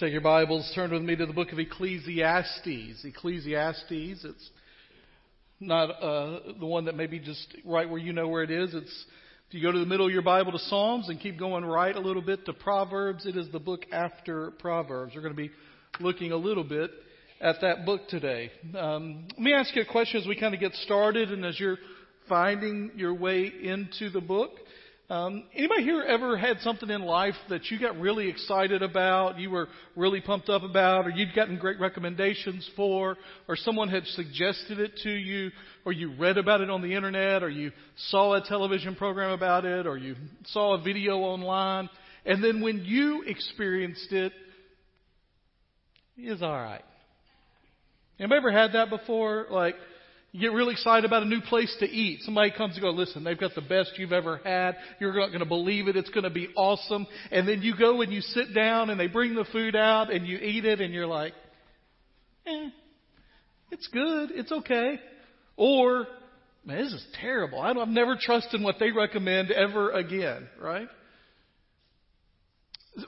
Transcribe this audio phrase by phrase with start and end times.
[0.00, 3.04] Take your Bibles, turn with me to the book of Ecclesiastes.
[3.04, 3.90] Ecclesiastes,
[4.24, 4.50] it's
[5.60, 8.72] not uh, the one that maybe just right where you know where it is.
[8.72, 9.04] It's
[9.48, 11.94] if you go to the middle of your Bible to Psalms and keep going right
[11.94, 15.12] a little bit to Proverbs, it is the book after Proverbs.
[15.14, 15.50] We're going to be
[16.00, 16.90] looking a little bit
[17.38, 18.50] at that book today.
[18.74, 21.60] Um, let me ask you a question as we kind of get started and as
[21.60, 21.76] you're
[22.26, 24.52] finding your way into the book.
[25.10, 29.50] Um, anybody here ever had something in life that you got really excited about, you
[29.50, 29.66] were
[29.96, 33.16] really pumped up about, or you'd gotten great recommendations for,
[33.48, 35.50] or someone had suggested it to you,
[35.84, 37.72] or you read about it on the internet, or you
[38.10, 41.90] saw a television program about it, or you saw a video online,
[42.24, 44.32] and then when you experienced it,
[46.18, 46.84] it was alright.
[48.20, 49.46] Anybody ever had that before?
[49.50, 49.74] Like,
[50.32, 52.20] you get really excited about a new place to eat.
[52.22, 54.76] Somebody comes and goes, listen, they've got the best you've ever had.
[55.00, 55.96] You're not going to believe it.
[55.96, 57.06] It's going to be awesome.
[57.32, 60.26] And then you go and you sit down and they bring the food out and
[60.26, 61.32] you eat it and you're like,
[62.46, 62.68] eh,
[63.72, 64.30] it's good.
[64.32, 65.00] It's okay.
[65.56, 66.06] Or,
[66.64, 67.60] man, this is terrible.
[67.60, 70.88] I am never trusting what they recommend ever again, right?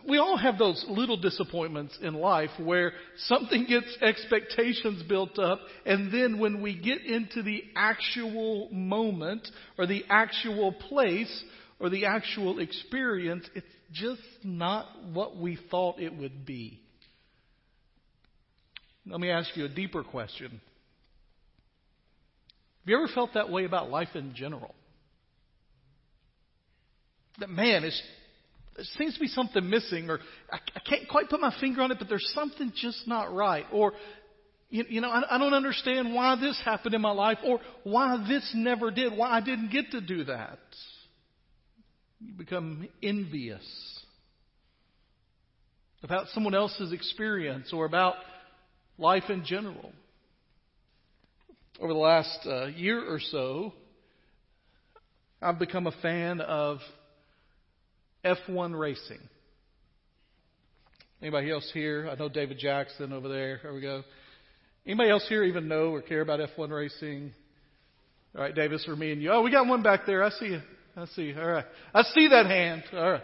[0.08, 2.92] We all have those little disappointments in life where
[3.26, 9.48] something gets expectations built up, and then when we get into the actual moment
[9.78, 11.44] or the actual place
[11.80, 16.80] or the actual experience, it's just not what we thought it would be.
[19.06, 20.50] Let me ask you a deeper question.
[20.50, 20.60] Have
[22.88, 24.74] you ever felt that way about life in general?
[27.38, 28.02] That man, it's
[28.76, 30.20] there seems to be something missing, or
[30.50, 33.66] I, I can't quite put my finger on it, but there's something just not right.
[33.70, 33.92] Or,
[34.70, 38.24] you, you know, I, I don't understand why this happened in my life, or why
[38.26, 40.58] this never did, why I didn't get to do that.
[42.20, 43.64] You become envious
[46.02, 48.14] about someone else's experience or about
[48.96, 49.92] life in general.
[51.80, 53.72] Over the last uh, year or so,
[55.40, 56.78] I've become a fan of
[58.24, 59.20] F1 racing.
[61.20, 62.08] Anybody else here?
[62.10, 63.60] I know David Jackson over there.
[63.62, 64.02] There we go.
[64.84, 67.32] Anybody else here even know or care about F1 racing?
[68.34, 69.30] All right, Davis, for me and you.
[69.30, 70.24] Oh, we got one back there.
[70.24, 70.60] I see you.
[70.96, 71.38] I see you.
[71.38, 71.64] All right.
[71.94, 72.82] I see that hand.
[72.92, 73.22] All right.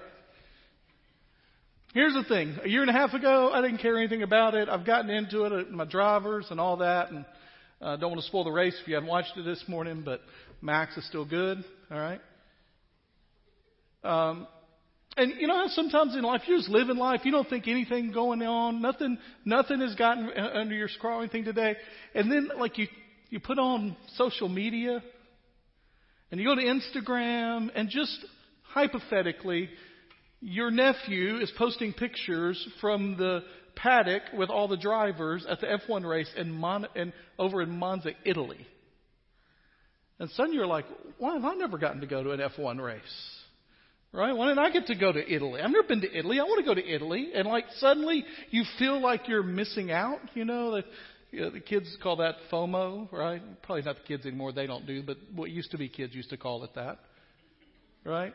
[1.94, 2.56] Here's the thing.
[2.62, 4.68] A year and a half ago, I didn't care anything about it.
[4.68, 7.24] I've gotten into it, my drivers and all that, and
[7.80, 10.20] uh, don't want to spoil the race if you haven't watched it this morning, but
[10.60, 11.64] Max is still good.
[11.90, 12.20] All right.
[14.04, 14.46] Um,
[15.18, 18.12] and you know how sometimes in life you're just living life, you don't think anything
[18.12, 21.76] going on, nothing, nothing has gotten uh, under your scroll anything today,
[22.14, 22.86] and then like you,
[23.28, 25.02] you put on social media,
[26.30, 28.16] and you go to Instagram, and just
[28.62, 29.68] hypothetically,
[30.40, 33.40] your nephew is posting pictures from the
[33.74, 38.10] paddock with all the drivers at the F1 race in Mon- in, over in Monza,
[38.24, 38.66] Italy.
[40.20, 40.86] And suddenly you're like,
[41.18, 43.37] why have I never gotten to go to an F1 race?
[44.10, 44.32] Right?
[44.32, 45.60] Why didn't I get to go to Italy?
[45.60, 46.40] I've never been to Italy.
[46.40, 47.30] I want to go to Italy.
[47.34, 50.20] And like suddenly you feel like you're missing out.
[50.34, 50.84] You know, the,
[51.30, 53.42] you know, the kids call that FOMO, right?
[53.62, 54.52] Probably not the kids anymore.
[54.52, 56.98] They don't do, but what used to be kids used to call it that.
[58.02, 58.32] Right?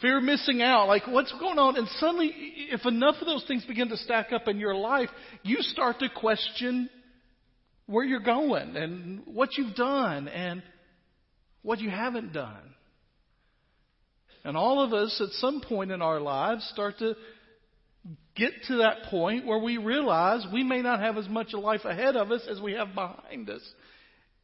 [0.00, 0.88] Fear of missing out.
[0.88, 1.76] Like what's going on?
[1.76, 2.32] And suddenly,
[2.72, 5.10] if enough of those things begin to stack up in your life,
[5.44, 6.90] you start to question
[7.86, 10.60] where you're going and what you've done and
[11.62, 12.74] what you haven't done.
[14.44, 17.14] And all of us at some point in our lives start to
[18.36, 22.16] get to that point where we realize we may not have as much life ahead
[22.16, 23.62] of us as we have behind us.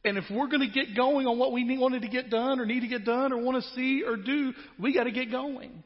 [0.03, 2.59] And if we're going to get going on what we need, wanted to get done
[2.59, 5.29] or need to get done or want to see or do, we got to get
[5.29, 5.83] going.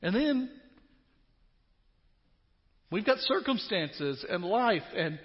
[0.00, 0.50] And then
[2.92, 5.18] we've got circumstances and life and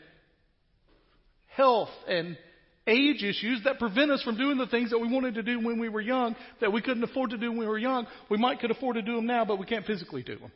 [1.56, 2.38] health and
[2.91, 5.79] age issues that prevent us from doing the things that we wanted to do when
[5.79, 8.06] we were young that we couldn't afford to do when we were young.
[8.29, 10.52] We might could afford to do them now, but we can't physically do them.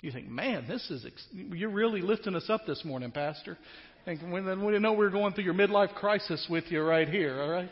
[0.00, 3.58] You think, man, this is ex- you're really lifting us up this morning, Pastor.
[4.06, 7.40] And we didn't know we were going through your midlife crisis with you right here.
[7.40, 7.70] All right.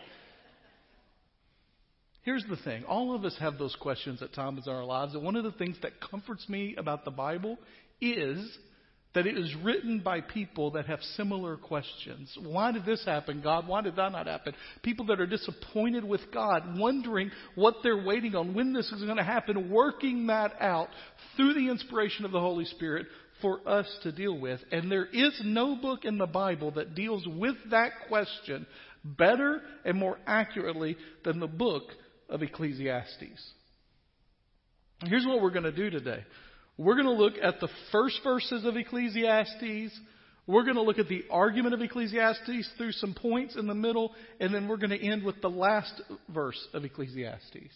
[2.22, 2.84] Here's the thing.
[2.84, 5.14] All of us have those questions at times in our lives.
[5.14, 7.56] And one of the things that comforts me about the Bible
[8.00, 8.58] is
[9.16, 12.36] that it is written by people that have similar questions.
[12.38, 13.66] Why did this happen, God?
[13.66, 14.52] Why did that not happen?
[14.82, 19.16] People that are disappointed with God, wondering what they're waiting on, when this is going
[19.16, 20.88] to happen, working that out
[21.34, 23.06] through the inspiration of the Holy Spirit
[23.40, 24.60] for us to deal with.
[24.70, 28.66] And there is no book in the Bible that deals with that question
[29.02, 31.84] better and more accurately than the book
[32.28, 33.52] of Ecclesiastes.
[35.04, 36.22] Here's what we're going to do today.
[36.78, 39.98] We're going to look at the first verses of Ecclesiastes.
[40.46, 44.14] We're going to look at the argument of Ecclesiastes through some points in the middle,
[44.40, 47.72] and then we're going to end with the last verse of Ecclesiastes.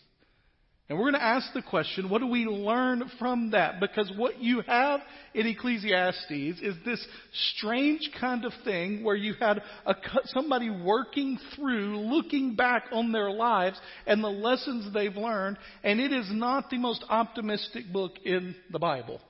[0.91, 3.79] And we're going to ask the question, what do we learn from that?
[3.79, 4.99] Because what you have
[5.35, 6.29] in Ecclesiastes
[6.61, 7.07] is this
[7.55, 9.95] strange kind of thing where you had a,
[10.25, 16.13] somebody working through, looking back on their lives and the lessons they've learned, and it
[16.13, 19.21] is not the most optimistic book in the Bible.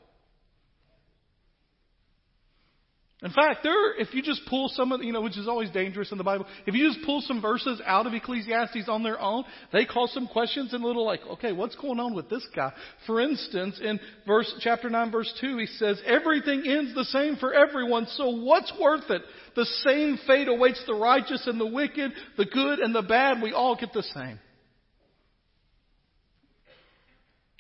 [3.22, 6.11] In fact, there, if you just pull some of, you know, which is always dangerous
[6.11, 9.44] in the Bible, if you just pull some verses out of Ecclesiastes on their own,
[9.75, 12.72] they cause some questions and little like, okay, what's going on with this guy?
[13.06, 17.52] For instance, in verse, chapter 9 verse 2, he says, everything ends the same for
[17.52, 19.20] everyone, so what's worth it?
[19.55, 23.52] The same fate awaits the righteous and the wicked, the good and the bad, we
[23.52, 24.40] all get the same.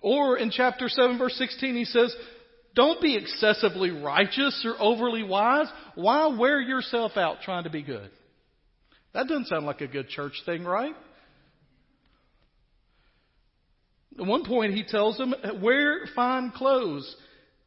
[0.02, 2.16] Or in chapter 7 verse 16, he says,
[2.74, 5.66] don't be excessively righteous or overly wise.
[5.94, 8.10] Why wear yourself out trying to be good?
[9.12, 10.94] That doesn't sound like a good church thing, right?
[14.18, 17.16] At one point, he tells them, wear fine clothes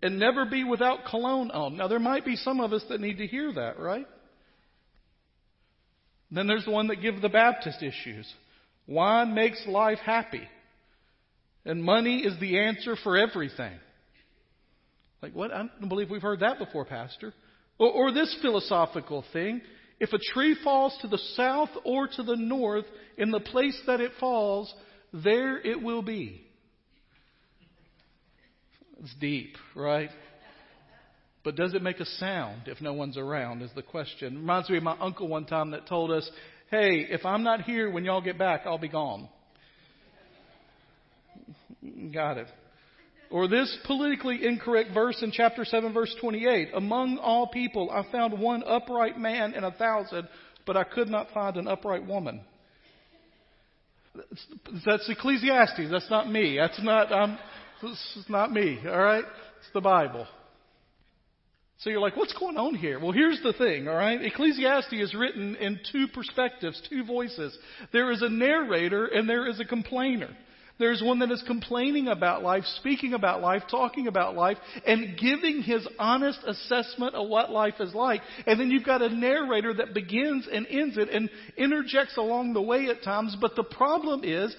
[0.01, 1.77] and never be without cologne on.
[1.77, 4.05] Now, there might be some of us that need to hear that, right?
[6.31, 8.31] Then there's the one that give the Baptist issues.
[8.87, 10.47] Wine makes life happy.
[11.65, 13.73] And money is the answer for everything.
[15.23, 15.53] Like, what?
[15.53, 17.33] I don't believe we've heard that before, Pastor.
[17.79, 19.61] Or, or this philosophical thing.
[19.97, 22.83] If a tree falls to the south or to the north,
[23.17, 24.71] in the place that it falls,
[25.13, 26.45] there it will be.
[28.99, 30.09] It's deep, right?
[31.45, 33.61] But does it make a sound if no one's around?
[33.61, 34.35] Is the question.
[34.35, 36.29] Reminds me of my uncle one time that told us,
[36.69, 39.29] hey, if I'm not here when y'all get back, I'll be gone.
[42.11, 42.47] Got it.
[43.33, 46.69] Or this politically incorrect verse in chapter 7 verse 28.
[46.75, 50.27] Among all people I found one upright man in a thousand,
[50.67, 52.41] but I could not find an upright woman.
[54.85, 55.89] That's Ecclesiastes.
[55.89, 56.57] That's not me.
[56.57, 57.39] That's not, um,
[57.81, 58.79] is not me.
[58.85, 59.25] Alright?
[59.25, 60.27] It's the Bible.
[61.79, 62.99] So you're like, what's going on here?
[62.99, 64.21] Well, here's the thing, all right?
[64.21, 67.57] Ecclesiastes is written in two perspectives, two voices.
[67.91, 70.29] There is a narrator and there is a complainer.
[70.79, 75.61] There's one that is complaining about life, speaking about life, talking about life, and giving
[75.61, 78.21] his honest assessment of what life is like.
[78.47, 82.61] And then you've got a narrator that begins and ends it and interjects along the
[82.61, 83.37] way at times.
[83.39, 84.55] But the problem is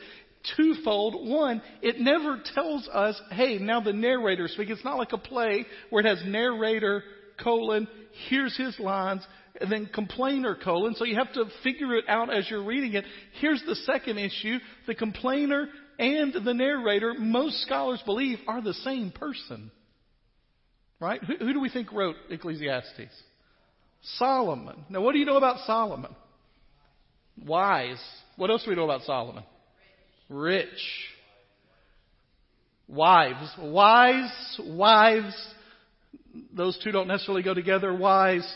[0.57, 1.29] twofold.
[1.29, 4.71] One, it never tells us, hey, now the narrator speaks.
[4.71, 7.03] It's not like a play where it has narrator,
[7.43, 7.89] colon,
[8.29, 9.27] here's his lines,
[9.61, 10.95] and then complainer colon.
[10.95, 13.05] So you have to figure it out as you're reading it.
[13.41, 14.59] Here's the second issue.
[14.87, 15.69] The complainer
[15.99, 19.71] and the narrator, most scholars believe, are the same person.
[21.01, 21.23] Right?
[21.23, 23.11] Who, who do we think wrote Ecclesiastes?
[24.19, 24.85] Solomon.
[24.89, 26.15] Now, what do you know about Solomon?
[27.45, 28.03] Wise.
[28.37, 29.45] What else do we know about Solomon?
[30.29, 30.69] Rich.
[32.89, 33.51] Wives.
[33.59, 35.35] Wise, wives.
[36.55, 37.95] Those two don't necessarily go together.
[37.95, 38.47] Wise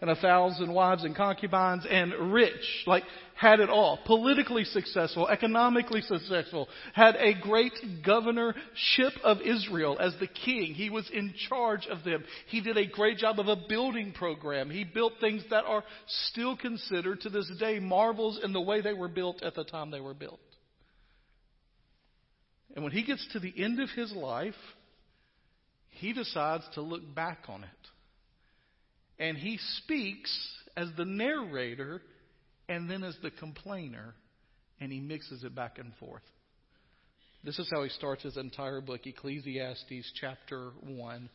[0.00, 2.84] and a thousand wives and concubines and rich.
[2.86, 3.04] Like
[3.34, 3.98] had it all.
[4.04, 7.72] Politically successful, economically successful, had a great
[8.04, 10.74] governorship of Israel as the king.
[10.74, 12.24] He was in charge of them.
[12.48, 14.70] He did a great job of a building program.
[14.70, 18.92] He built things that are still considered to this day marvels in the way they
[18.92, 20.40] were built at the time they were built.
[22.74, 24.54] And when he gets to the end of his life,
[25.90, 27.70] he decides to look back on it.
[29.18, 30.30] And he speaks
[30.76, 32.00] as the narrator
[32.68, 34.14] and then as the complainer,
[34.80, 36.22] and he mixes it back and forth.
[37.44, 41.30] This is how he starts his entire book, Ecclesiastes chapter 1,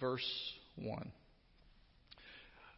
[0.00, 1.12] verse 1.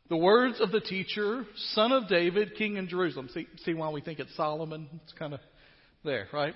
[0.09, 3.29] The words of the teacher, son of David, king in Jerusalem.
[3.35, 4.89] See, see why we think it's Solomon?
[5.03, 5.41] It's kind of
[6.05, 6.55] there, right?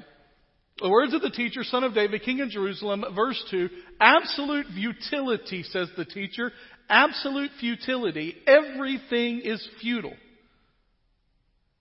[0.81, 3.69] The words of the teacher, son of David, king in Jerusalem, verse 2.
[4.01, 6.53] Absolute futility, says the teacher.
[6.91, 8.35] Absolute futility.
[8.47, 10.17] Everything is futile.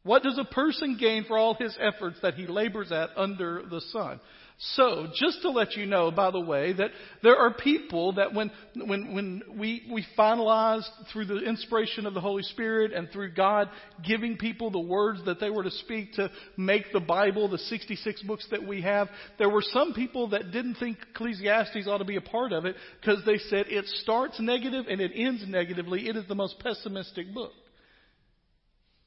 [0.03, 3.81] What does a person gain for all his efforts that he labors at under the
[3.91, 4.21] sun?
[4.61, 6.91] So, just to let you know, by the way, that
[7.23, 12.19] there are people that when, when, when we, we finalized through the inspiration of the
[12.19, 13.69] Holy Spirit and through God
[14.05, 18.21] giving people the words that they were to speak to make the Bible, the 66
[18.23, 22.17] books that we have, there were some people that didn't think Ecclesiastes ought to be
[22.17, 26.09] a part of it because they said it starts negative and it ends negatively.
[26.09, 27.53] It is the most pessimistic book.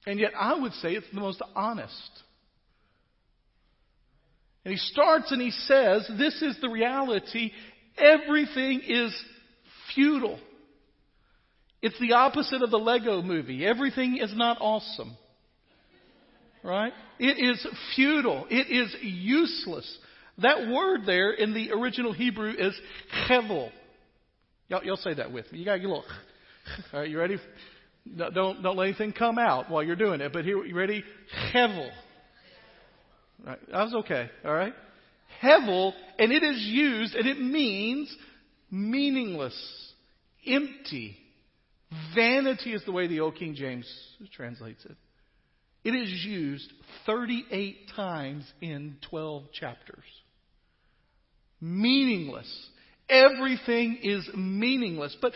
[0.06, 2.22] And yet I would say it's the most honest.
[4.64, 7.50] And he starts and he says, this is the reality.
[7.98, 9.14] Everything is
[9.94, 10.38] futile.
[11.82, 13.66] It's the opposite of the Lego movie.
[13.66, 15.16] Everything is not awesome.
[16.62, 16.92] Right?
[17.18, 17.66] It is
[17.96, 18.46] futile.
[18.48, 19.98] It is useless.
[20.38, 22.74] That word there in the original Hebrew is
[23.28, 23.70] hevel.
[24.68, 25.58] Y'all, y'all say that with me.
[25.58, 26.04] You got a little.
[26.92, 27.38] All right, you ready?
[28.16, 30.32] Don't don't let anything come out while you're doing it.
[30.32, 31.04] But here, you ready?
[31.52, 31.90] Hevel.
[33.44, 34.30] Right, that was okay.
[34.44, 34.74] All right.
[35.42, 38.14] Hevel, and it is used, and it means
[38.70, 39.56] meaningless,
[40.46, 41.18] empty,
[42.14, 43.86] Vanity is the way the Old King James
[44.32, 44.96] translates it.
[45.84, 46.72] It is used
[47.06, 50.04] 38 times in 12 chapters.
[51.60, 52.48] Meaningless.
[53.12, 55.14] Everything is meaningless.
[55.20, 55.32] But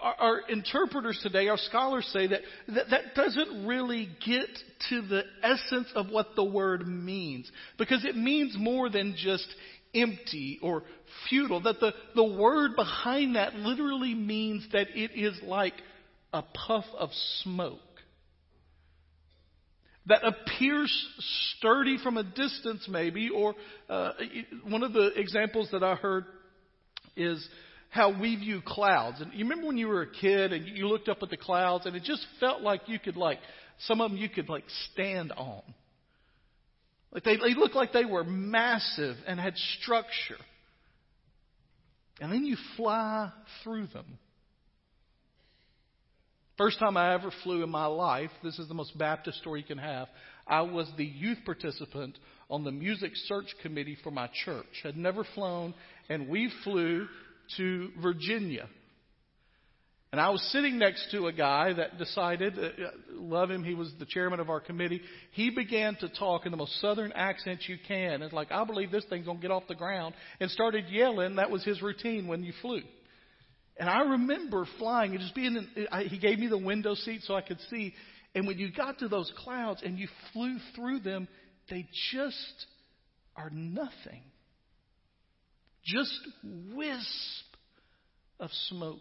[0.00, 4.46] our, our, interpreters today, our scholars say that, that that doesn't really get
[4.90, 7.50] to the essence of what the word means.
[7.78, 9.48] Because it means more than just
[9.92, 10.84] empty or
[11.28, 11.60] futile.
[11.62, 15.74] That the, the word behind that literally means that it is like
[16.32, 17.10] a puff of
[17.42, 17.80] smoke
[20.06, 21.08] that appears
[21.56, 23.54] sturdy from a distance, maybe, or
[23.88, 24.12] uh,
[24.68, 26.24] one of the examples that I heard
[27.16, 27.46] is
[27.90, 29.20] how we view clouds.
[29.20, 31.86] And you remember when you were a kid and you looked up at the clouds
[31.86, 33.38] and it just felt like you could like
[33.80, 35.62] some of them you could like stand on.
[37.12, 40.38] Like they, they looked like they were massive and had structure.
[42.20, 43.32] And then you fly
[43.64, 44.18] through them.
[46.58, 49.66] First time I ever flew in my life, this is the most Baptist story you
[49.66, 50.08] can have.
[50.46, 52.18] I was the youth participant
[52.50, 54.66] on the music search committee for my church.
[54.82, 55.72] Had never flown,
[56.10, 57.06] and we flew
[57.56, 58.68] to Virginia.
[60.12, 62.68] And I was sitting next to a guy that decided, uh,
[63.12, 65.00] love him, he was the chairman of our committee.
[65.30, 68.20] He began to talk in the most southern accent you can.
[68.22, 70.14] It's like, I believe this thing's going to get off the ground.
[70.40, 71.36] And started yelling.
[71.36, 72.82] That was his routine when you flew.
[73.76, 77.20] And I remember flying and just being, in, I, he gave me the window seat
[77.22, 77.94] so I could see.
[78.34, 81.28] And when you got to those clouds and you flew through them,
[81.70, 82.66] they just
[83.36, 84.22] are nothing.
[85.84, 86.20] Just
[86.74, 87.44] wisp
[88.38, 89.00] of smoke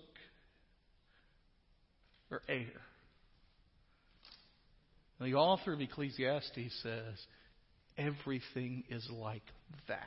[2.32, 2.82] or air.
[5.20, 7.16] And the author of Ecclesiastes says,
[7.98, 9.44] everything is like
[9.88, 10.06] that.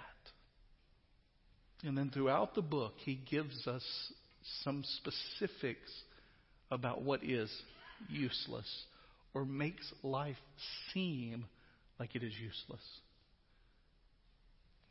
[1.84, 3.84] And then throughout the book, he gives us
[4.62, 5.90] some specifics
[6.70, 7.50] about what is
[8.08, 8.68] useless
[9.34, 10.36] or makes life
[10.92, 11.44] seem
[11.98, 12.82] like it is useless.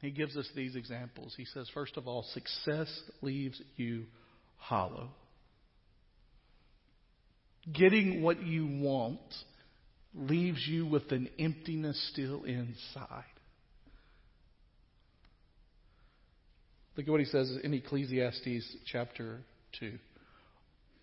[0.02, 1.36] He gives us these examples.
[1.38, 2.90] He says, first of all, success
[3.22, 4.06] leaves you
[4.58, 5.10] hollow.
[7.72, 9.20] Getting what you want
[10.16, 13.24] leaves you with an emptiness still inside.
[16.98, 19.42] Look at what he says in Ecclesiastes chapter
[19.80, 20.00] 2.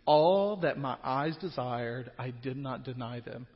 [0.04, 3.46] All that my eyes desired, I did not deny them.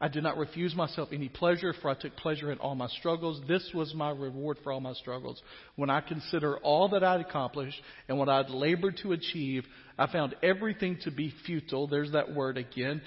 [0.00, 3.40] I did not refuse myself any pleasure, for I took pleasure in all my struggles.
[3.46, 5.40] This was my reward for all my struggles.
[5.76, 9.64] When I consider all that I'd accomplished and what I'd labored to achieve,
[9.98, 11.86] I found everything to be futile.
[11.86, 13.02] There's that word again.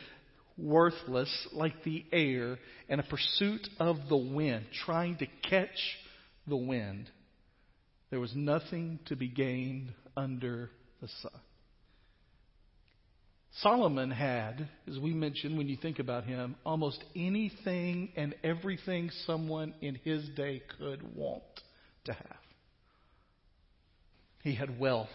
[0.58, 2.58] Worthless, like the air,
[2.90, 5.98] and a pursuit of the wind, trying to catch
[6.48, 7.12] the wind.
[8.10, 11.32] There was nothing to be gained under the sun.
[13.62, 19.74] Solomon had, as we mentioned when you think about him, almost anything and everything someone
[19.82, 21.44] in his day could want
[22.06, 22.38] to have.
[24.44, 25.10] He had wealth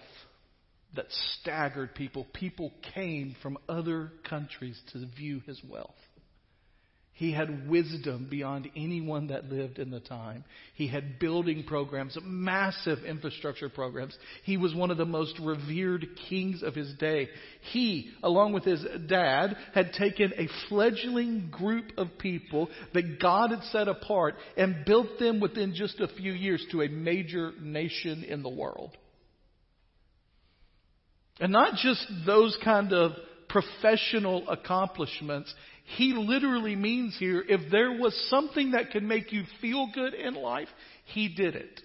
[0.94, 1.06] that
[1.40, 2.26] staggered people.
[2.34, 5.94] People came from other countries to view his wealth.
[7.14, 10.45] He had wisdom beyond anyone that lived in the time.
[10.75, 14.16] He had building programs, massive infrastructure programs.
[14.45, 17.28] He was one of the most revered kings of his day.
[17.71, 23.62] He, along with his dad, had taken a fledgling group of people that God had
[23.64, 28.42] set apart and built them within just a few years to a major nation in
[28.42, 28.97] the world.
[31.40, 33.12] And not just those kind of
[33.49, 35.54] professional accomplishments
[35.96, 40.34] he literally means here if there was something that could make you feel good in
[40.34, 40.68] life,
[41.06, 41.80] he did it.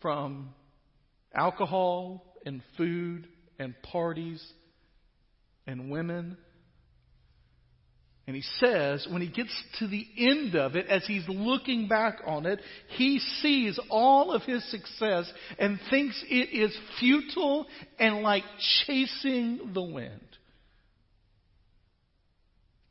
[0.00, 0.50] From
[1.34, 3.26] alcohol and food
[3.58, 4.44] and parties
[5.66, 6.36] and women.
[8.26, 12.20] And he says, when he gets to the end of it, as he's looking back
[12.24, 12.60] on it,
[12.96, 17.66] he sees all of his success and thinks it is futile
[17.98, 18.44] and like
[18.86, 20.20] chasing the wind.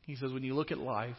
[0.06, 1.16] He says, when you look at life,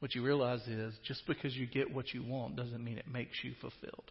[0.00, 3.36] what you realize is just because you get what you want doesn't mean it makes
[3.42, 4.10] you fulfilled.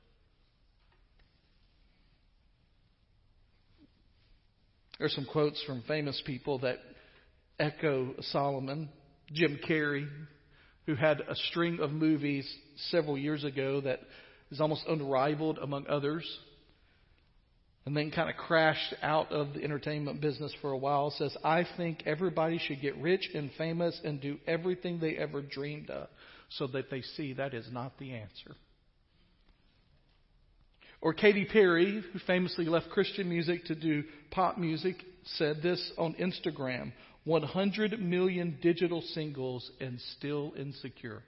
[4.98, 6.78] There are some quotes from famous people that
[7.60, 8.90] echo Solomon.
[9.34, 10.08] Jim Carrey,
[10.86, 12.48] who had a string of movies
[12.92, 14.00] several years ago that
[14.52, 16.24] is almost unrivaled among others
[17.86, 21.66] and then kind of crashed out of the entertainment business for a while, says, I
[21.78, 26.08] think everybody should get rich and famous and do everything they ever dreamed of
[26.50, 28.56] so that they see that is not the answer.
[31.00, 34.96] Or Katy Perry, who famously left Christian music to do pop music,
[35.38, 36.92] said this on Instagram
[37.26, 41.22] 100 million digital singles and still insecure.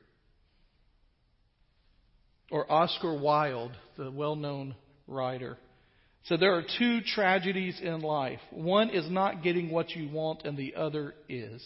[2.49, 4.75] Or Oscar Wilde, the well known
[5.07, 5.57] writer,
[6.27, 8.39] said there are two tragedies in life.
[8.51, 11.65] One is not getting what you want, and the other is.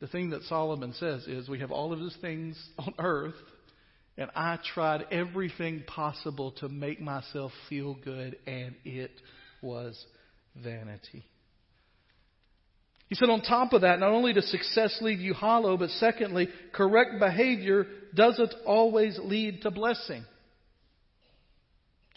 [0.00, 3.34] The thing that Solomon says is we have all of these things on earth,
[4.16, 9.12] and I tried everything possible to make myself feel good, and it
[9.62, 10.04] was
[10.54, 11.24] vanity.
[13.08, 16.48] He said, on top of that, not only does success leave you hollow, but secondly,
[16.74, 20.24] correct behavior doesn't always lead to blessing.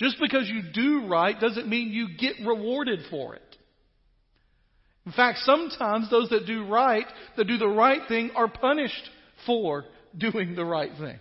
[0.02, 3.58] Just because you do right doesn't mean you get rewarded for it.
[5.06, 7.06] In fact, sometimes those that do right,
[7.38, 9.10] that do the right thing, are punished
[9.46, 9.86] for
[10.18, 11.20] doing the right thing.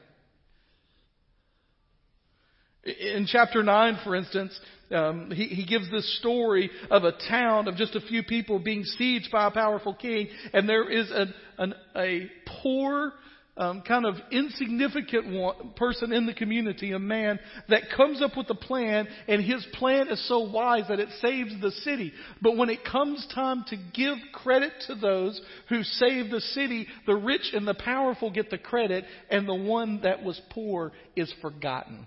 [2.85, 4.59] In chapter 9, for instance,
[4.91, 8.87] um, he, he gives this story of a town of just a few people being
[8.99, 12.31] sieged by a powerful king, and there is an, an, a
[12.63, 13.13] poor,
[13.61, 17.39] um, kind of insignificant one, person in the community, a man
[17.69, 21.53] that comes up with a plan, and his plan is so wise that it saves
[21.61, 22.11] the city.
[22.41, 25.39] But when it comes time to give credit to those
[25.69, 30.01] who save the city, the rich and the powerful get the credit, and the one
[30.05, 32.07] that was poor is forgotten.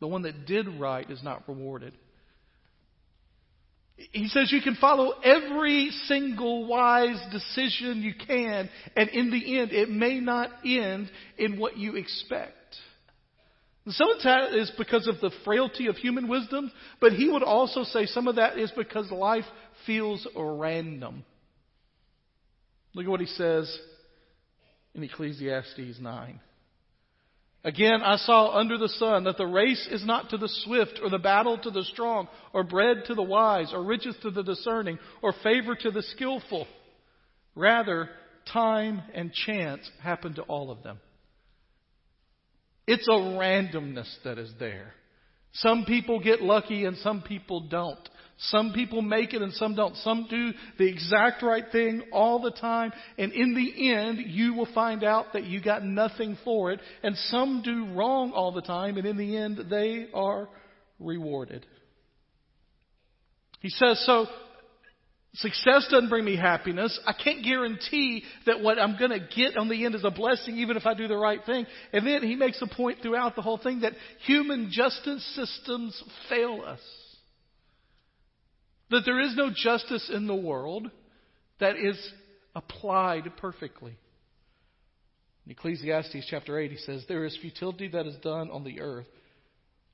[0.00, 1.94] The one that did right is not rewarded.
[3.96, 9.72] He says you can follow every single wise decision you can, and in the end,
[9.72, 12.52] it may not end in what you expect.
[13.88, 17.84] Some of that is because of the frailty of human wisdom, but he would also
[17.84, 19.44] say some of that is because life
[19.86, 21.24] feels random.
[22.94, 23.78] Look at what he says
[24.94, 26.40] in Ecclesiastes 9.
[27.66, 31.10] Again, I saw under the sun that the race is not to the swift, or
[31.10, 35.00] the battle to the strong, or bread to the wise, or riches to the discerning,
[35.20, 36.68] or favor to the skillful.
[37.56, 38.08] Rather,
[38.52, 41.00] time and chance happen to all of them.
[42.86, 44.94] It's a randomness that is there.
[45.54, 48.08] Some people get lucky and some people don't.
[48.38, 49.96] Some people make it and some don't.
[49.96, 52.92] Some do the exact right thing all the time.
[53.16, 56.80] And in the end, you will find out that you got nothing for it.
[57.02, 58.98] And some do wrong all the time.
[58.98, 60.48] And in the end, they are
[60.98, 61.64] rewarded.
[63.60, 64.26] He says, so
[65.36, 66.98] success doesn't bring me happiness.
[67.06, 70.58] I can't guarantee that what I'm going to get on the end is a blessing,
[70.58, 71.66] even if I do the right thing.
[71.94, 73.94] And then he makes a point throughout the whole thing that
[74.26, 76.80] human justice systems fail us.
[78.90, 80.90] That there is no justice in the world
[81.58, 81.98] that is
[82.54, 83.96] applied perfectly.
[85.44, 89.06] In Ecclesiastes chapter 8, he says, There is futility that is done on the earth.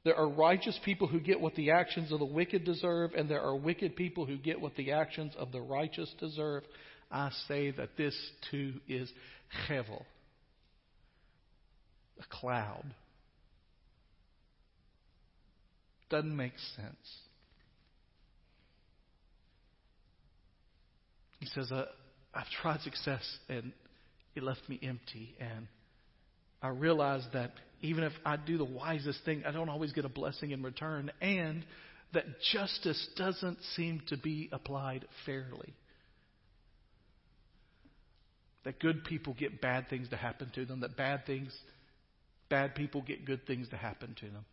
[0.05, 3.43] There are righteous people who get what the actions of the wicked deserve, and there
[3.43, 6.65] are wicked people who get what the actions of the righteous deserve.
[7.11, 8.17] I say that this
[8.51, 9.11] too is
[9.69, 10.03] hevel,
[12.19, 12.85] a cloud.
[16.11, 17.19] Doesn't make sense.
[21.43, 21.87] He says, uh,
[22.33, 23.73] I've tried success and
[24.37, 25.35] it left me empty.
[25.41, 25.67] And
[26.63, 27.51] I realized that
[27.81, 31.11] even if I do the wisest thing, I don't always get a blessing in return.
[31.21, 31.67] And
[32.15, 35.75] that justice doesn't seem to be applied fairly.
[38.63, 41.53] That good people get bad things to happen to them, that bad things,
[42.49, 44.45] bad people get good things to happen to them.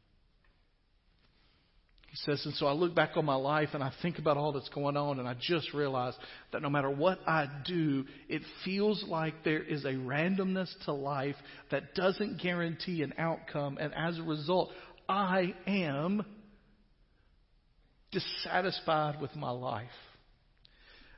[2.12, 4.52] He says, and so I look back on my life and I think about all
[4.52, 6.16] that's going on, and I just realize
[6.52, 11.36] that no matter what I do, it feels like there is a randomness to life
[11.70, 13.78] that doesn't guarantee an outcome.
[13.80, 14.72] And as a result,
[15.08, 16.26] I am
[18.12, 19.88] dissatisfied with my life.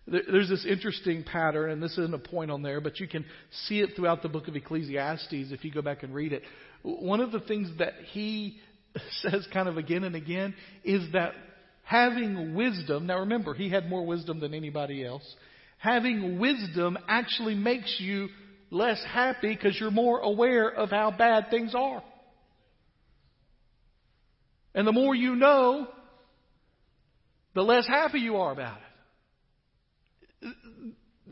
[0.07, 3.23] There's this interesting pattern, and this isn't a point on there, but you can
[3.67, 6.43] see it throughout the book of Ecclesiastes if you go back and read it.
[6.81, 8.59] One of the things that he
[9.21, 11.33] says kind of again and again is that
[11.83, 15.23] having wisdom, now remember, he had more wisdom than anybody else.
[15.77, 18.29] Having wisdom actually makes you
[18.69, 22.03] less happy because you're more aware of how bad things are.
[24.73, 25.87] And the more you know,
[27.53, 28.77] the less happy you are about
[30.41, 30.53] it.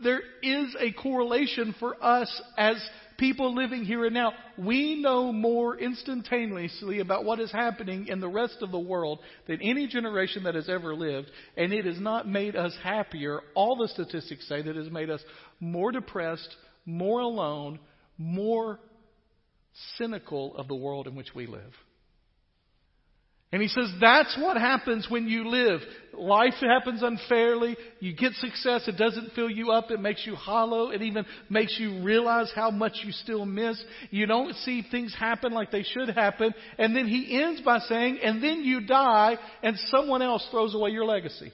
[0.03, 2.75] There is a correlation for us as
[3.19, 4.33] people living here and now.
[4.57, 9.61] We know more instantaneously about what is happening in the rest of the world than
[9.61, 13.41] any generation that has ever lived, and it has not made us happier.
[13.53, 15.21] All the statistics say that it has made us
[15.59, 16.55] more depressed,
[16.85, 17.79] more alone,
[18.17, 18.79] more
[19.97, 21.73] cynical of the world in which we live.
[23.51, 25.81] And he says that's what happens when you live.
[26.13, 27.75] Life happens unfairly.
[27.99, 28.87] You get success.
[28.87, 29.89] It doesn't fill you up.
[29.89, 30.91] It makes you hollow.
[30.91, 33.81] It even makes you realize how much you still miss.
[34.11, 36.53] You don't see things happen like they should happen.
[36.77, 40.91] And then he ends by saying, and then you die and someone else throws away
[40.91, 41.51] your legacy.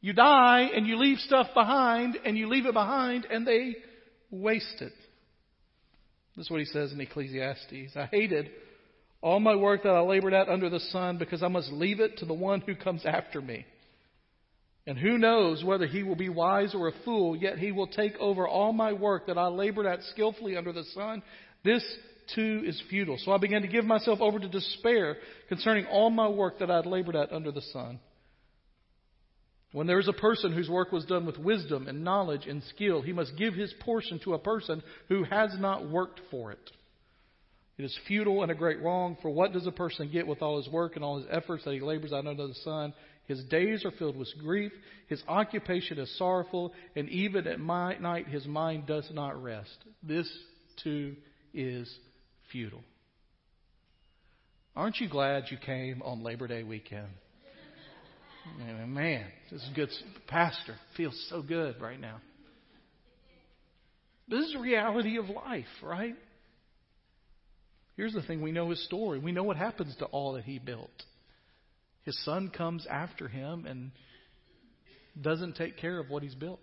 [0.00, 3.74] You die and you leave stuff behind and you leave it behind and they
[4.30, 4.92] waste it.
[6.36, 7.96] This is what he says in Ecclesiastes.
[7.96, 8.50] I hated
[9.22, 12.18] all my work that I labored at under the sun because I must leave it
[12.18, 13.66] to the one who comes after me.
[14.86, 18.16] And who knows whether he will be wise or a fool, yet he will take
[18.18, 21.22] over all my work that I labored at skillfully under the sun.
[21.64, 21.84] This
[22.34, 23.18] too is futile.
[23.18, 26.76] So I began to give myself over to despair concerning all my work that I
[26.76, 28.00] had labored at under the sun.
[29.72, 33.02] When there is a person whose work was done with wisdom and knowledge and skill,
[33.02, 36.70] he must give his portion to a person who has not worked for it.
[37.80, 40.58] It is futile and a great wrong, for what does a person get with all
[40.58, 42.92] his work and all his efforts that he labors out under the sun?
[43.26, 44.70] His days are filled with grief,
[45.08, 49.78] his occupation is sorrowful, and even at night his mind does not rest.
[50.02, 50.30] This
[50.84, 51.16] too
[51.54, 51.90] is
[52.52, 52.84] futile.
[54.76, 57.08] Aren't you glad you came on Labor Day weekend?
[58.58, 59.88] Man, this is good.
[60.26, 62.20] Pastor feels so good right now.
[64.28, 66.14] This is reality of life, right?
[68.00, 69.18] Here's the thing we know his story.
[69.18, 71.04] We know what happens to all that he built.
[72.04, 73.90] His son comes after him and
[75.20, 76.62] doesn't take care of what he's built.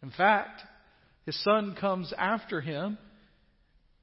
[0.00, 0.62] In fact,
[1.26, 2.98] his son comes after him,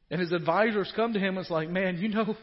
[0.09, 2.35] and his advisors come to him and it's like, man, you know,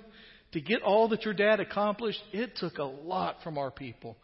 [0.53, 4.17] to get all that your dad accomplished, it took a lot from our people.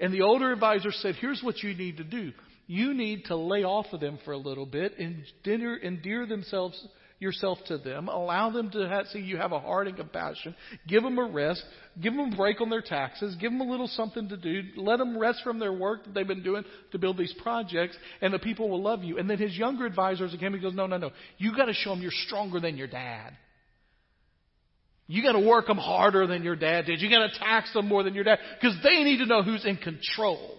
[0.00, 2.32] And the older advisor said, here's what you need to do.
[2.66, 6.84] You need to lay off of them for a little bit and endear themselves
[7.18, 8.08] yourself to them.
[8.08, 10.54] Allow them to have, see you have a heart and compassion.
[10.86, 11.64] Give them a rest.
[12.00, 13.34] Give them a break on their taxes.
[13.40, 14.62] Give them a little something to do.
[14.76, 18.32] Let them rest from their work that they've been doing to build these projects, and
[18.32, 19.18] the people will love you.
[19.18, 21.10] And then his younger advisors came and goes, no, no, no.
[21.38, 23.36] You got to show them you're stronger than your dad.
[25.08, 27.00] You got to work them harder than your dad did.
[27.00, 29.64] You got to tax them more than your dad because they need to know who's
[29.64, 30.54] in control.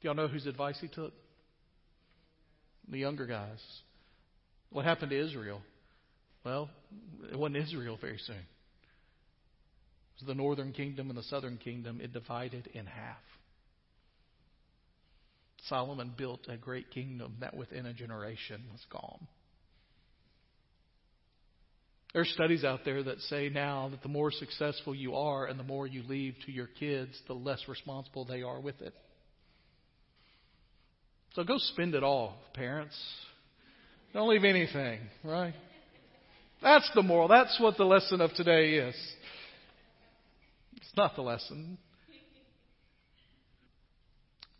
[0.00, 1.12] Do y'all know whose advice he took?
[2.88, 3.60] The younger guys.
[4.70, 5.60] What happened to Israel?
[6.44, 6.70] Well,
[7.30, 8.36] it wasn't Israel very soon.
[8.36, 12.00] It was the northern kingdom and the southern kingdom.
[12.00, 13.16] It divided in half.
[15.68, 19.26] Solomon built a great kingdom that within a generation was gone.
[22.12, 25.60] There are studies out there that say now that the more successful you are and
[25.60, 28.94] the more you leave to your kids, the less responsible they are with it.
[31.34, 32.96] So go spend it all, parents.
[34.12, 35.54] Don't leave anything, right?
[36.62, 37.28] That's the moral.
[37.28, 38.94] That's what the lesson of today is.
[40.76, 41.78] It's not the lesson.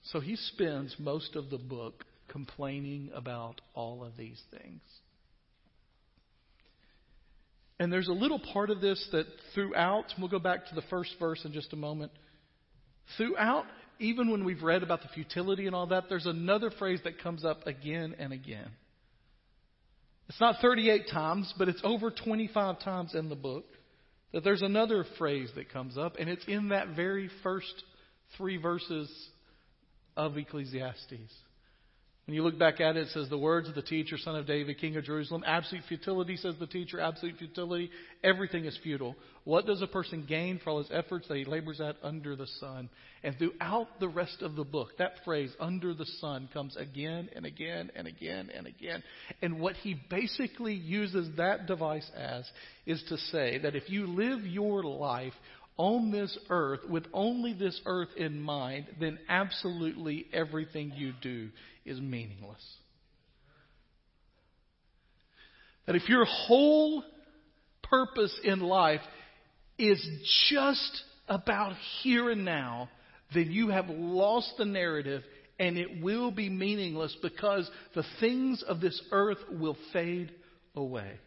[0.05, 4.81] So he spends most of the book complaining about all of these things.
[7.79, 11.15] And there's a little part of this that throughout, we'll go back to the first
[11.19, 12.13] verse in just a moment.
[13.17, 13.65] Throughout,
[13.99, 17.45] even when we've read about the futility and all that, there's another phrase that comes
[17.45, 18.69] up again and again.
[20.31, 23.65] It's not 38 times, but it's over 25 times in the book
[24.33, 27.83] that there's another phrase that comes up, and it's in that very first
[28.37, 29.11] three verses
[30.17, 31.35] of Ecclesiastes.
[32.31, 34.47] When you look back at it, it says, The words of the teacher, son of
[34.47, 35.43] David, king of Jerusalem.
[35.45, 37.01] Absolute futility, says the teacher.
[37.01, 37.91] Absolute futility.
[38.23, 39.17] Everything is futile.
[39.43, 42.47] What does a person gain for all his efforts that he labors at under the
[42.61, 42.89] sun?
[43.25, 47.45] And throughout the rest of the book, that phrase, under the sun, comes again and
[47.45, 49.03] again and again and again.
[49.43, 52.49] And what he basically uses that device as
[52.87, 55.35] is to say that if you live your life
[55.81, 61.49] on this earth with only this earth in mind, then absolutely everything you do
[61.87, 62.63] is meaningless.
[65.87, 67.03] That if your whole
[67.83, 69.01] purpose in life
[69.79, 70.07] is
[70.51, 72.91] just about here and now,
[73.35, 75.23] then you have lost the narrative
[75.59, 80.31] and it will be meaningless because the things of this earth will fade
[80.77, 81.19] away.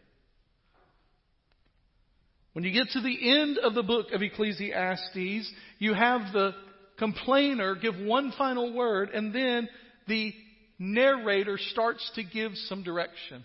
[2.53, 6.51] When you get to the end of the book of Ecclesiastes, you have the
[6.97, 9.67] complainer give one final word, and then
[10.07, 10.33] the
[10.77, 13.43] narrator starts to give some direction.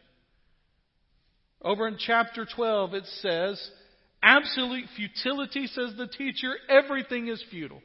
[1.62, 3.70] Over in chapter 12, it says,
[4.22, 7.82] Absolute futility, says the teacher, everything is futile.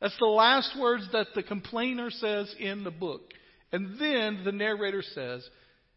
[0.00, 3.22] That's the last words that the complainer says in the book.
[3.72, 5.48] And then the narrator says,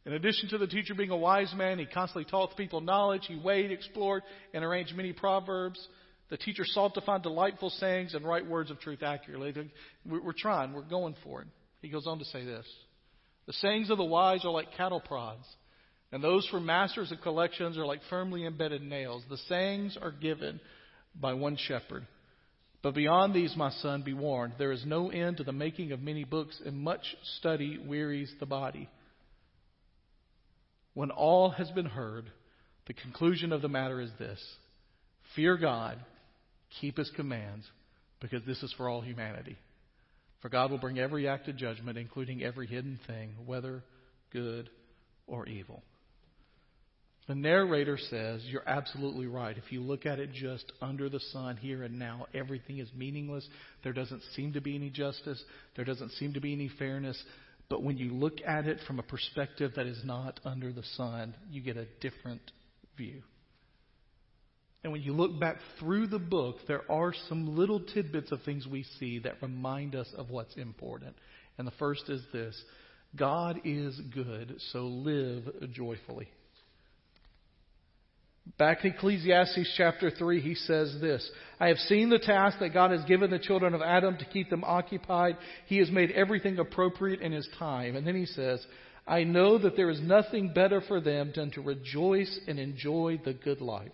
[0.06, 3.24] in addition to the teacher being a wise man, he constantly taught people knowledge.
[3.28, 5.80] He weighed, explored, and arranged many proverbs.
[6.30, 9.54] The teacher sought to find delightful sayings and write words of truth accurately.
[10.06, 11.48] We're trying, we're going for it.
[11.82, 12.66] He goes on to say this
[13.48, 15.46] The sayings of the wise are like cattle prods,
[16.12, 19.24] and those for masters of collections are like firmly embedded nails.
[19.30, 20.60] The sayings are given
[21.20, 22.06] by one shepherd.
[22.82, 26.02] But beyond these, my son, be warned there is no end to the making of
[26.02, 28.88] many books, and much study wearies the body.
[30.94, 32.26] When all has been heard,
[32.88, 34.44] the conclusion of the matter is this
[35.36, 36.00] Fear God,
[36.82, 37.66] keep his commands,
[38.20, 39.58] because this is for all humanity.
[40.42, 43.84] For God will bring every act of judgment, including every hidden thing, whether
[44.32, 44.70] good
[45.28, 45.84] or evil.
[47.28, 49.56] The narrator says, You're absolutely right.
[49.56, 53.48] If you look at it just under the sun, here and now, everything is meaningless.
[53.84, 55.42] There doesn't seem to be any justice.
[55.76, 57.22] There doesn't seem to be any fairness.
[57.70, 61.36] But when you look at it from a perspective that is not under the sun,
[61.50, 62.42] you get a different
[62.98, 63.22] view.
[64.84, 68.66] And when you look back through the book, there are some little tidbits of things
[68.66, 71.16] we see that remind us of what's important.
[71.58, 72.60] And the first is this
[73.16, 76.30] God is good, so live joyfully.
[78.58, 82.92] Back in Ecclesiastes chapter 3, he says this I have seen the task that God
[82.92, 85.38] has given the children of Adam to keep them occupied.
[85.68, 87.96] He has made everything appropriate in his time.
[87.96, 88.66] And then he says,
[89.08, 93.34] I know that there is nothing better for them than to rejoice and enjoy the
[93.34, 93.92] good life.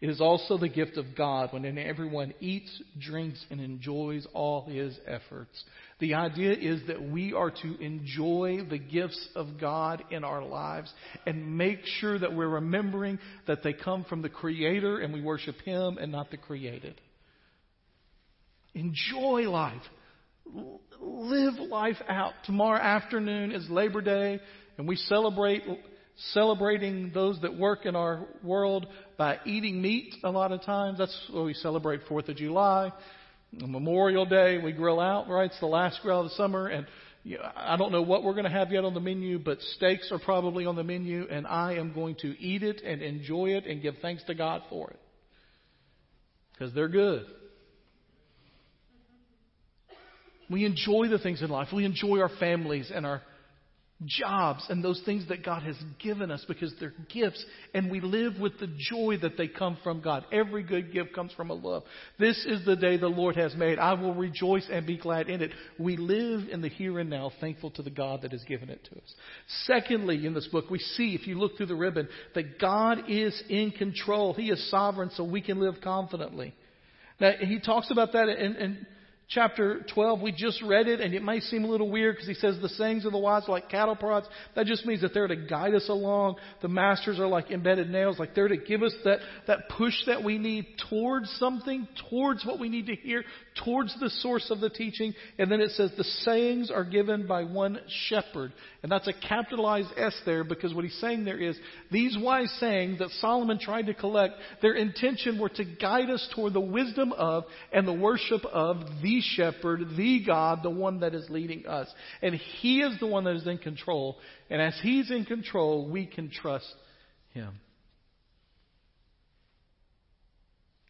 [0.00, 2.70] It is also the gift of God when everyone eats,
[3.00, 5.64] drinks, and enjoys all his efforts.
[6.00, 10.92] The idea is that we are to enjoy the gifts of God in our lives
[11.26, 15.56] and make sure that we're remembering that they come from the Creator and we worship
[15.62, 17.00] Him and not the created.
[18.74, 19.82] Enjoy life.
[21.00, 22.32] Live life out.
[22.44, 24.38] Tomorrow afternoon is Labor Day
[24.76, 25.64] and we celebrate
[26.32, 30.98] celebrating those that work in our world by eating meat a lot of times.
[30.98, 32.92] That's what we celebrate 4th of July.
[33.52, 35.50] Memorial Day, we grill out, right?
[35.50, 36.86] It's the last grill of the summer, and
[37.56, 40.18] I don't know what we're going to have yet on the menu, but steaks are
[40.18, 43.82] probably on the menu, and I am going to eat it and enjoy it and
[43.82, 45.00] give thanks to God for it.
[46.52, 47.24] Because they're good.
[50.50, 51.68] We enjoy the things in life.
[51.72, 53.22] We enjoy our families and our
[54.04, 58.38] jobs and those things that God has given us because they're gifts and we live
[58.38, 60.24] with the joy that they come from God.
[60.32, 61.82] Every good gift comes from a love.
[62.18, 63.78] This is the day the Lord has made.
[63.78, 65.50] I will rejoice and be glad in it.
[65.78, 68.84] We live in the here and now thankful to the God that has given it
[68.84, 69.14] to us.
[69.64, 73.42] Secondly, in this book, we see, if you look through the ribbon, that God is
[73.48, 74.32] in control.
[74.32, 76.54] He is sovereign so we can live confidently.
[77.20, 78.86] Now, he talks about that in, in
[79.28, 82.34] chapter 12, we just read it, and it may seem a little weird because he
[82.34, 84.26] says the sayings of the wise are like cattle prods.
[84.54, 86.36] That just means that they're to guide us along.
[86.62, 90.24] The masters are like embedded nails, like they're to give us that, that push that
[90.24, 93.22] we need towards something, towards what we need to hear,
[93.64, 95.12] towards the source of the teaching.
[95.38, 98.52] And then it says the sayings are given by one shepherd.
[98.80, 101.58] And that's a capitalized S there because what he's saying there is
[101.90, 106.52] these wise sayings that Solomon tried to collect, their intention were to guide us toward
[106.52, 111.28] the wisdom of and the worship of the shepherd, the God, the one that is
[111.28, 111.88] leading us.
[112.22, 114.16] And he is the one that is in control.
[114.48, 116.72] And as he's in control, we can trust
[117.30, 117.54] him.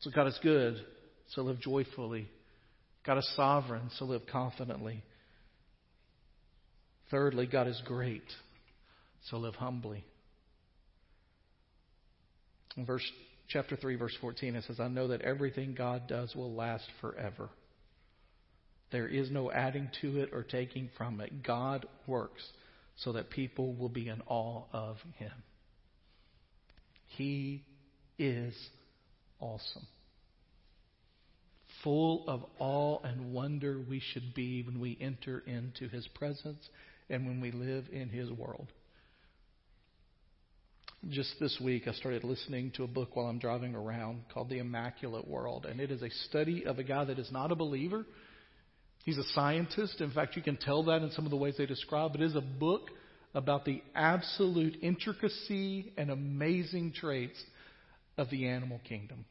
[0.01, 0.77] So God is good,
[1.31, 2.29] so live joyfully.
[3.07, 5.03] God is sovereign, so live confidently.
[7.11, 8.25] Thirdly, God is great,
[9.31, 10.05] so live humbly.
[12.77, 13.05] In verse
[13.49, 17.49] chapter 3 verse 14 it says I know that everything God does will last forever.
[18.93, 21.43] There is no adding to it or taking from it.
[21.43, 22.43] God works
[22.97, 25.33] so that people will be in awe of him.
[27.17, 27.65] He
[28.19, 28.55] is
[29.41, 29.87] awesome
[31.83, 36.69] full of awe and wonder we should be when we enter into His presence
[37.11, 38.69] and when we live in His world.
[41.09, 44.59] Just this week, I started listening to a book while I'm driving around called The
[44.59, 48.05] Immaculate World, and it is a study of a guy that is not a believer.
[49.05, 50.01] He's a scientist.
[50.01, 52.17] In fact, you can tell that in some of the ways they describe.
[52.17, 52.91] It is a book
[53.33, 57.41] about the absolute intricacy and amazing traits
[58.17, 59.25] of the animal kingdom.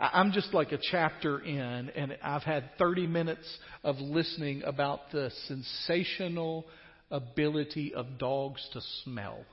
[0.00, 5.30] I'm just like a chapter in, and I've had 30 minutes of listening about the
[5.48, 6.66] sensational
[7.10, 9.44] ability of dogs to smell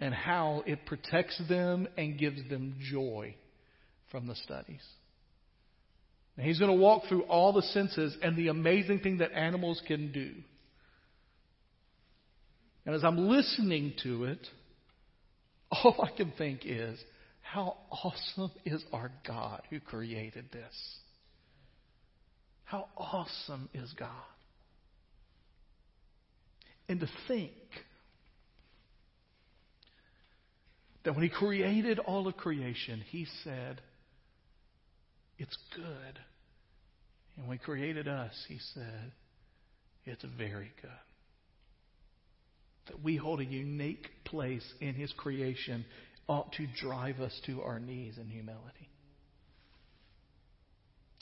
[0.00, 3.34] and how it protects them and gives them joy
[4.12, 4.82] from the studies.
[6.36, 9.82] Now, he's going to walk through all the senses and the amazing thing that animals
[9.86, 10.32] can do.
[12.84, 14.46] And as I'm listening to it,
[15.72, 17.00] all I can think is,
[17.52, 20.96] how awesome is our God who created this?
[22.64, 24.10] How awesome is God?
[26.88, 27.52] And to think
[31.04, 33.80] that when He created all of creation, He said,
[35.38, 36.18] It's good.
[37.36, 39.12] And when He created us, He said,
[40.04, 40.90] It's very good.
[42.88, 45.84] That we hold a unique place in His creation
[46.28, 48.90] ought to drive us to our knees in humility.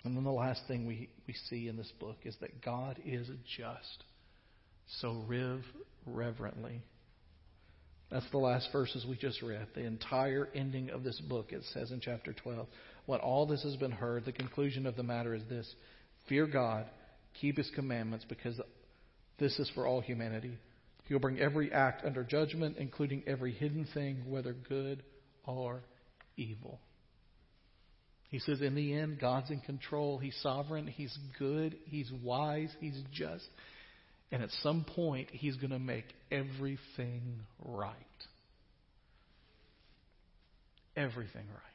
[0.05, 3.29] And then the last thing we, we see in this book is that God is
[3.57, 4.05] just.
[5.01, 5.63] So riv
[6.07, 6.83] reverently.
[8.11, 9.67] That's the last verses we just read.
[9.75, 12.67] The entire ending of this book, it says in chapter 12.
[13.07, 15.75] When all this has been heard, the conclusion of the matter is this
[16.29, 16.87] Fear God,
[17.41, 18.61] keep his commandments, because
[19.39, 20.59] this is for all humanity.
[21.05, 25.03] He'll bring every act under judgment, including every hidden thing, whether good
[25.47, 25.83] or
[26.37, 26.81] evil.
[28.31, 30.19] He says, in the end, God's in control.
[30.19, 30.87] He's sovereign.
[30.87, 31.77] He's good.
[31.85, 32.75] He's wise.
[32.81, 33.47] He's just.
[34.33, 37.95] And at some point, He's going to make everything right.
[40.97, 41.75] Everything right.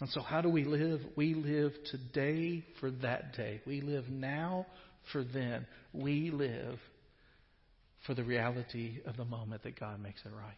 [0.00, 1.00] And so, how do we live?
[1.16, 3.60] We live today for that day.
[3.66, 4.66] We live now
[5.12, 5.66] for then.
[5.92, 6.78] We live
[8.06, 10.56] for the reality of the moment that God makes it right.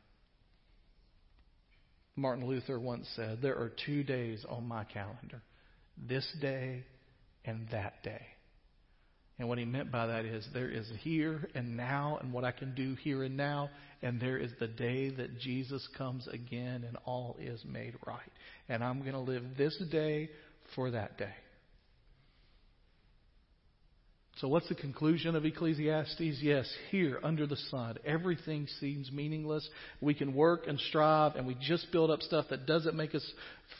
[2.16, 5.42] Martin Luther once said, There are two days on my calendar
[6.08, 6.84] this day
[7.44, 8.22] and that day.
[9.38, 12.52] And what he meant by that is there is here and now and what I
[12.52, 13.70] can do here and now,
[14.02, 18.20] and there is the day that Jesus comes again and all is made right.
[18.68, 20.28] And I'm going to live this day
[20.74, 21.32] for that day.
[24.40, 26.38] So, what's the conclusion of Ecclesiastes?
[26.40, 29.68] Yes, here under the sun, everything seems meaningless.
[30.00, 33.33] We can work and strive, and we just build up stuff that doesn't make us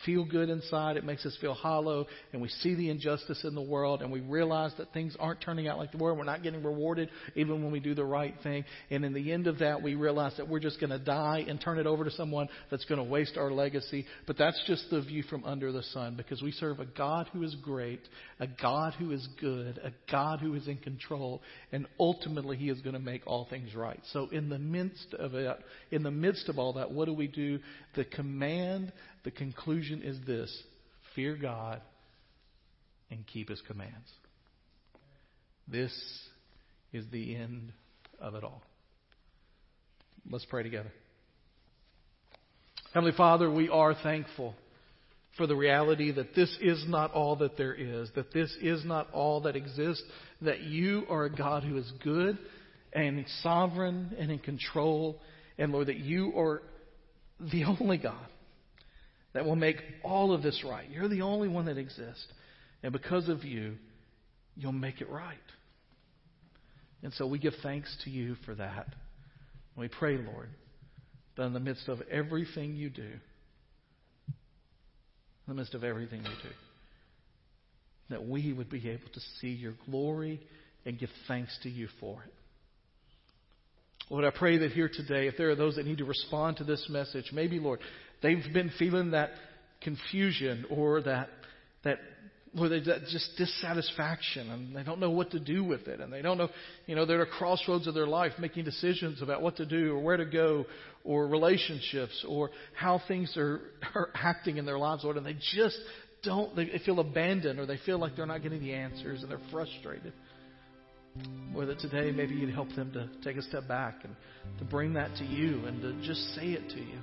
[0.05, 0.99] feel good inside.
[0.99, 4.21] It makes us feel hollow, and we see the injustice in the world, and we
[4.21, 6.19] realize that things aren't turning out like the world.
[6.19, 8.65] We're not getting rewarded even when we do the right thing.
[8.91, 11.59] And in the end of that, we realize that we're just going to die and
[11.59, 14.05] turn it over to someone that's going to waste our legacy.
[14.27, 17.43] But that's just the view from under the sun, because we serve a God who
[17.45, 18.01] is great,
[18.39, 22.81] a God who is good, a God who is in control, and ultimately He is
[22.81, 24.01] going to make all things right.
[24.13, 25.57] So in the midst of it,
[25.91, 27.61] in the midst of all that, what do we do?
[27.95, 28.93] The command,
[29.25, 30.57] the conclusion is this
[31.15, 31.81] fear God
[33.11, 34.11] and keep His commands.
[35.69, 35.93] This
[36.93, 37.73] is the end
[38.21, 38.63] of it all.
[40.29, 40.93] Let's pray together.
[42.93, 44.55] Heavenly Father, we are thankful
[45.37, 49.11] for the reality that this is not all that there is, that this is not
[49.13, 50.05] all that exists,
[50.43, 52.39] that you are a God who is good
[52.93, 55.21] and sovereign and in control,
[55.59, 56.63] and Lord, that you are
[57.39, 58.27] the only God
[59.33, 60.89] that will make all of this right.
[60.91, 62.27] You're the only one that exists.
[62.83, 63.77] And because of you,
[64.57, 65.37] you'll make it right.
[67.03, 68.89] And so we give thanks to you for that.
[69.77, 70.49] We pray, Lord,
[71.37, 73.19] that in the midst of everything you do, in
[75.49, 76.55] the midst of everything you do,
[78.11, 80.41] that we would be able to see your glory
[80.85, 82.33] and give thanks to you for it.
[84.11, 86.65] Lord, I pray that here today, if there are those that need to respond to
[86.65, 87.79] this message, maybe, Lord,
[88.23, 89.31] they've been feeling that
[89.81, 91.29] confusion or that,
[91.85, 91.99] that
[92.59, 96.21] or they just dissatisfaction and they don't know what to do with it and they
[96.21, 96.49] don't know
[96.87, 99.95] you know they're at a crossroads of their life making decisions about what to do
[99.95, 100.67] or where to go
[101.05, 103.61] or relationships or how things are,
[103.95, 105.79] are acting in their lives lord and they just
[106.23, 109.41] don't they feel abandoned or they feel like they're not getting the answers and they're
[109.51, 110.13] frustrated
[111.55, 114.15] or that today maybe you'd help them to take a step back and
[114.59, 116.99] to bring that to you and to just say it to you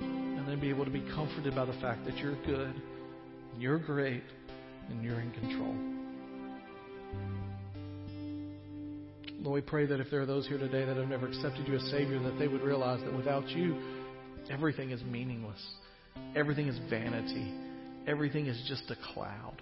[0.00, 2.74] and then be able to be comforted by the fact that you're good
[3.58, 4.22] you're great
[4.90, 5.74] and you're in control.
[9.40, 11.76] Lord, we pray that if there are those here today that have never accepted you
[11.76, 13.80] as Savior, that they would realize that without you,
[14.50, 15.62] everything is meaningless.
[16.34, 17.54] Everything is vanity.
[18.06, 19.56] Everything is just a cloud.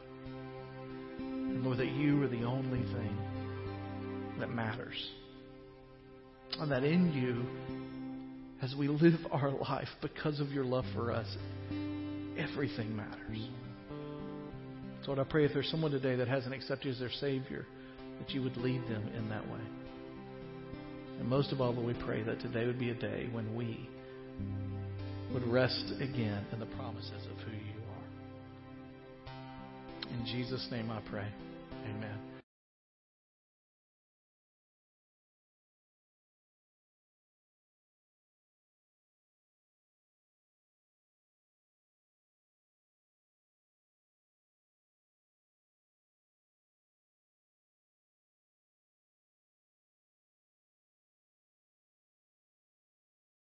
[1.18, 3.16] And Lord, that you are the only thing
[4.40, 5.10] that matters.
[6.58, 7.46] And that in you,
[8.62, 11.26] as we live our life because of your love for us,
[12.38, 13.38] everything matters.
[15.02, 17.66] So, Lord, I pray if there's someone today that hasn't accepted you as their Savior,
[18.18, 19.60] that you would lead them in that way.
[21.20, 23.88] And most of all, Lord, we pray that today would be a day when we
[25.34, 27.80] would rest again in the promises of who you
[29.26, 29.34] are.
[30.16, 31.26] In Jesus' name I pray.
[31.90, 32.33] Amen.